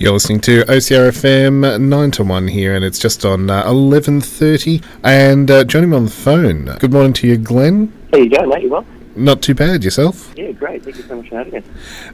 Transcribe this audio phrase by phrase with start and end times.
[0.00, 4.82] You're listening to OCR FM 9 to 1 here, and it's just on uh, 11.30.
[5.04, 7.92] And uh, joining me on the phone, good morning to you, Glenn.
[8.10, 8.62] How you going, mate?
[8.62, 8.86] You well?
[9.14, 10.32] Not too bad, yourself?
[10.38, 10.84] Yeah, great.
[10.84, 11.64] Thank you so much for having us.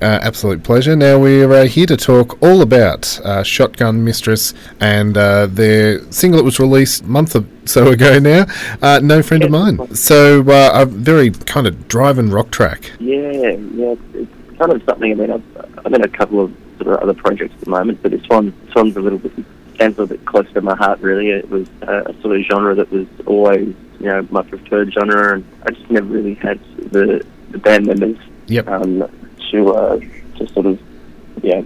[0.00, 0.94] Uh, absolute pleasure.
[0.94, 6.38] Now, we're uh, here to talk all about uh, Shotgun Mistress and uh, their single
[6.38, 8.46] that was released a month or so ago now,
[8.80, 9.92] uh, No Friend of Mine.
[9.96, 12.92] So, uh, a very kind of driving rock track.
[13.00, 13.96] Yeah, yeah.
[14.14, 17.54] It's kind of something, I mean, I've, in a couple of sort of other projects
[17.54, 19.32] at the moment, but this one, this one's a little bit,
[19.74, 21.30] stands a little bit closer to my heart, really.
[21.30, 25.34] It was uh, a sort of genre that was always, you know, my preferred genre,
[25.34, 28.16] and I just never really had the, the band members
[28.48, 28.68] Yep.
[28.68, 29.10] um,
[29.50, 30.00] to, uh,
[30.36, 30.80] to sort of,
[31.42, 31.62] yeah,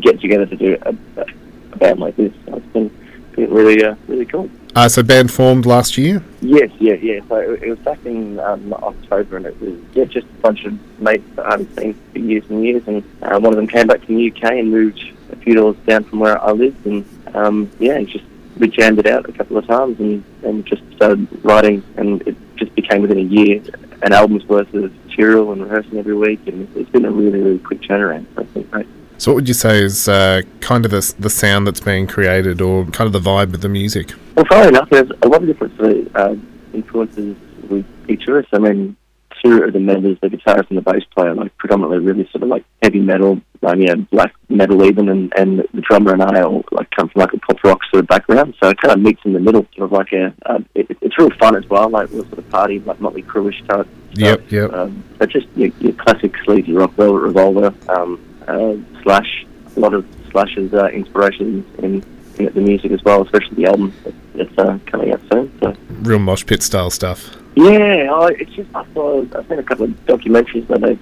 [0.00, 0.94] get together to do a,
[1.72, 2.32] a band like this.
[2.46, 2.88] So it's been,
[3.32, 4.48] been really, uh, really cool.
[4.74, 6.22] Uh, so, band formed last year?
[6.48, 7.20] Yes, yeah, yeah.
[7.28, 10.98] So it, was back in um, October, and it was yeah, just a bunch of
[10.98, 12.82] mates that I haven't seen for years and years.
[12.88, 14.98] And uh, one of them came back from the UK and moved
[15.30, 17.04] a few doors down from where I lived, and
[17.36, 18.24] um, yeah, just
[18.56, 22.34] we jammed it out a couple of times, and, and just started writing, and it
[22.56, 23.62] just became within a year
[24.00, 27.58] an album's worth of material and rehearsing every week, and it's been a really, really
[27.58, 28.24] quick turnaround.
[28.54, 28.86] Been great.
[29.18, 32.60] So, what would you say is uh, kind of the, the sound that's being created
[32.60, 34.12] or kind of the vibe of the music?
[34.36, 36.36] Well, funnily enough, there's a lot of different sort of, uh,
[36.72, 37.36] influences
[37.68, 38.44] with each of us.
[38.52, 38.96] I mean,
[39.42, 42.48] two of the members, the guitarist and the bass player, like predominantly really sort of
[42.48, 46.42] like heavy metal, um, you know, black metal even, and, and the drummer and I
[46.42, 49.00] all like come from like a pop rock sort of background, so it kind of
[49.00, 50.32] meets in the middle, sort of like a.
[50.46, 53.66] Uh, it, it's real fun as well, like real sort of party, like Motley Crueish
[53.66, 53.88] type.
[54.12, 54.72] Yep, yep.
[54.72, 59.46] Um, but just your, your classic sleazy rock, Velvet Revolver, um, uh, Slash,
[59.76, 62.04] a lot of Slash's uh, inspiration in,
[62.38, 63.92] in the music as well, especially the album
[64.34, 65.52] that's uh, coming out soon.
[65.60, 65.74] So.
[66.02, 67.36] Real mosh pit style stuff.
[67.54, 70.98] Yeah, I, it's just I saw I've seen a couple of documentaries where they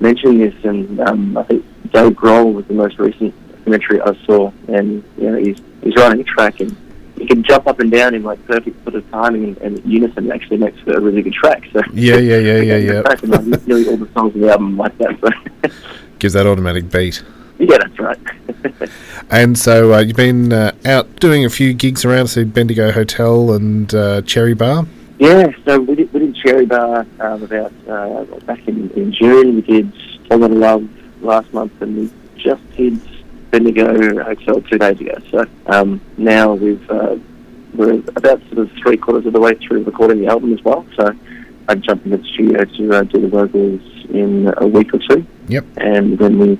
[0.00, 4.52] mentioned this, and um, I think Dave Grohl was the most recent documentary I saw,
[4.68, 6.76] and you know he's he's writing a track and
[7.18, 10.30] he can jump up and down in like perfect sort of timing and, and unison.
[10.30, 11.64] Actually makes for a really good track.
[11.72, 13.58] So Yeah, yeah, yeah, yeah, yeah.
[13.66, 15.18] Nearly all the songs in the album like that.
[15.20, 15.70] So
[16.18, 17.22] Gives that automatic beat.
[17.58, 18.18] yeah, that's right.
[19.30, 23.52] And so uh, you've been uh, out doing a few gigs around, so Bendigo Hotel
[23.52, 24.86] and uh, Cherry Bar.
[25.18, 29.56] Yeah, so we did, we did Cherry Bar um, about uh, back in, in June.
[29.56, 29.92] We did
[30.30, 30.88] All That Love
[31.22, 33.00] last month, and we just did
[33.50, 35.18] Bendigo Hotel two days ago.
[35.30, 37.16] So um, now we've uh,
[37.74, 40.86] we're about sort of three quarters of the way through recording the album as well.
[40.94, 41.16] So
[41.68, 45.26] I jump into the studio to uh, do the vocals in a week or two,
[45.48, 45.64] Yep.
[45.78, 46.58] and then we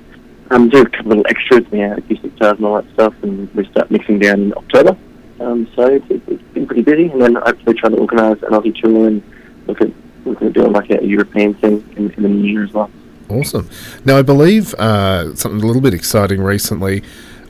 [0.51, 3.53] um, do a couple of little extras, know, acoustic guitars and all that stuff, and
[3.55, 4.97] we start mixing down in October.
[5.39, 8.75] Um, so it's, it's been pretty busy, and then hopefully trying to organise an Aussie
[8.79, 9.21] tour and
[9.67, 9.89] look at
[10.25, 12.89] looking at doing like a European thing in, in the new year as well.
[13.29, 13.69] Awesome.
[14.05, 17.03] Now, I believe uh, something a little bit exciting recently.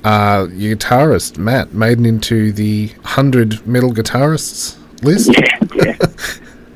[0.03, 5.29] Uh, your guitarist, Matt, made it into the 100 metal guitarists list.
[5.37, 5.95] Yeah, yeah.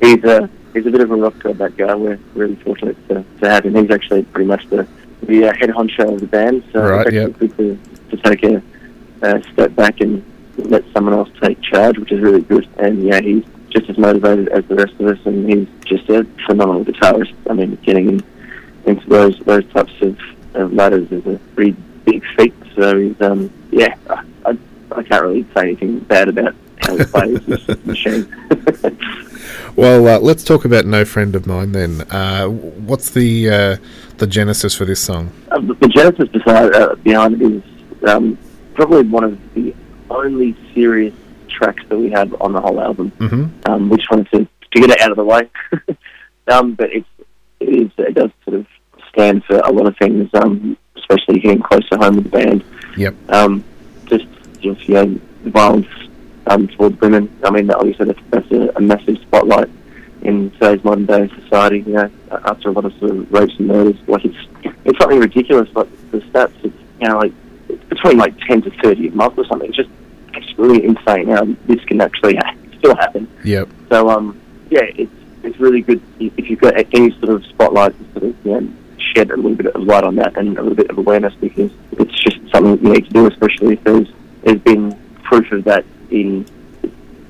[0.00, 1.58] he's a he's a bit of a rock god.
[1.58, 1.94] That guy.
[1.94, 3.74] We're really fortunate to, to have him.
[3.74, 4.86] He's actually pretty much the
[5.22, 6.64] the uh, head honcho of the band.
[6.72, 7.78] So Right, it's actually good
[8.10, 8.62] to, to take a,
[9.22, 10.24] a step back and
[10.56, 12.68] let someone else take charge, which is really good.
[12.78, 16.24] And yeah, he's just as motivated as the rest of us, and he's just a
[16.46, 17.34] phenomenal guitarist.
[17.48, 18.24] I mean, getting in,
[18.84, 20.18] into those those types of,
[20.54, 22.54] of ladders is a pretty big feat.
[22.74, 24.58] So he's um yeah, I, I,
[24.90, 27.68] I can't really say anything bad about how he plays.
[27.68, 28.26] A machine.
[29.76, 32.02] Well, uh, let's talk about No Friend of Mine then.
[32.10, 33.76] Uh, what's the uh,
[34.18, 35.32] the genesis for this song?
[35.50, 37.62] Uh, the the genesis beside, uh, behind it is
[38.08, 38.38] um,
[38.74, 39.74] probably one of the
[40.10, 41.14] only serious
[41.48, 43.10] tracks that we have on the whole album.
[43.18, 44.38] hmm Um, we just wanted to,
[44.72, 45.48] to get it out of the way.
[46.48, 47.08] um, but it's,
[47.60, 48.66] it, is, it does sort of
[49.10, 52.64] stand for a lot of things, um, especially hitting close to home with the band.
[52.96, 53.14] Yep.
[53.30, 53.64] Um,
[54.06, 54.26] just,
[54.60, 55.86] just you know, violence
[56.52, 57.34] um, towards women.
[57.44, 59.68] I mean, obviously that's, that's a, a massive spotlight
[60.22, 61.80] in today's modern day society.
[61.80, 64.36] You know, after a lot of sort of rapes and murders, like it's
[64.84, 65.68] it's something ridiculous.
[65.74, 67.32] Like the stats, it's you know like
[67.68, 69.68] it's between like ten to thirty a month or something.
[69.68, 69.90] It's just
[70.34, 72.38] it's really insane how this can actually
[72.78, 73.28] still happen.
[73.44, 73.68] Yep.
[73.88, 74.40] So um,
[74.70, 75.12] yeah, it's
[75.42, 78.72] it's really good if you've got any sort of spotlight to sort of you know,
[78.98, 81.72] shed a little bit of light on that and a little bit of awareness because
[81.92, 84.08] it's just something you need to do, especially if there's
[84.44, 86.46] there's been proof of that in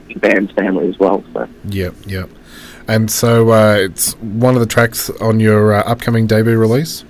[0.09, 1.25] the band's family as well.
[1.33, 1.95] So Yep.
[2.07, 2.31] Yep.
[2.89, 7.05] And so uh, it's one of the tracks on your uh, upcoming debut release.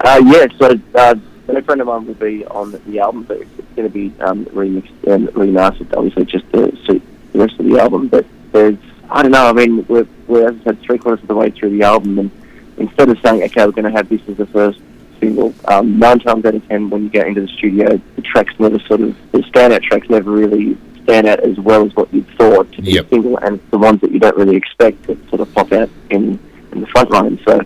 [0.00, 1.14] uh, yeah, so uh,
[1.48, 4.44] a friend of mine will be on the album, but it's going to be um,
[4.46, 7.02] remixed and remastered, obviously, just to suit
[7.32, 8.08] the rest of the album.
[8.08, 8.78] But there's
[9.10, 9.46] I don't know.
[9.46, 12.18] I mean, we're, we're as I said, three quarters of the way through the album,
[12.18, 12.30] and
[12.76, 14.80] instead of saying, okay, we're going to have this as the first
[15.20, 15.54] single.
[15.66, 18.78] Um, nine times out of ten, when you get into the studio, the tracks never
[18.80, 20.76] sort of the standout tracks never really
[21.06, 23.10] stand out as well as what you'd thought to be Yep.
[23.10, 26.38] single, and the ones that you don't really expect that sort of pop out in
[26.72, 27.38] in the front line.
[27.46, 27.60] So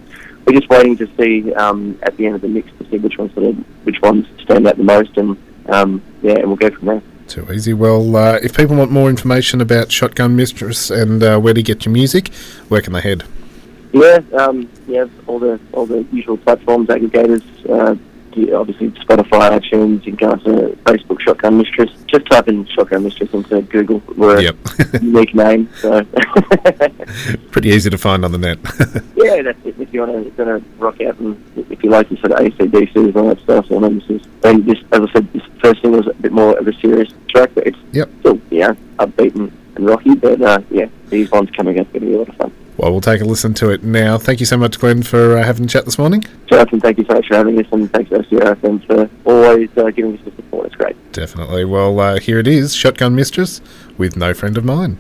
[0.45, 3.17] we're just waiting to see um, at the end of the mix to see which
[3.19, 5.37] ones sort of which ones stand out the most, and
[5.69, 7.03] um, yeah, and we'll go from there.
[7.29, 7.73] Too easy.
[7.73, 11.85] Well, uh, if people want more information about Shotgun Mistress and uh, where to get
[11.87, 12.29] your music,
[12.69, 13.23] where can they head?
[13.93, 17.43] Yeah, um, yeah, all the all the usual platforms, aggregators.
[17.69, 17.97] Uh,
[18.55, 20.05] obviously, Spotify, iTunes.
[20.07, 21.91] You can go to Facebook, Shotgun Mistress.
[22.07, 24.03] Just type in Shotgun Mistress into Google.
[24.17, 24.57] We're Yep.
[24.95, 26.05] a unique name, so
[27.51, 28.59] Pretty easy to find on the net.
[29.17, 29.75] yeah, that's it.
[29.79, 31.37] If you want to, rock out and
[31.71, 34.65] if you like the sort of ACDCs and all that stuff, and this is then
[34.65, 37.51] this, as I said, this first thing was a bit more of a serious track,
[37.55, 38.09] but it's Yep.
[38.21, 40.15] still yeah upbeat and, and rocky.
[40.15, 42.53] But uh, yeah, these ones coming up are going to be a lot of fun.
[42.81, 44.17] Well, we'll take a listen to it now.
[44.17, 46.25] Thank you so much, Glenn, for uh, having a chat this morning.
[46.47, 49.91] Jonathan, thank you so much for having us, and thanks to SGRFM for always uh,
[49.91, 50.69] giving us the support.
[50.69, 51.13] It's great.
[51.13, 51.67] Definitely.
[51.67, 53.61] Well, uh, here it is Shotgun Mistress
[53.99, 54.99] with No Friend of Mine.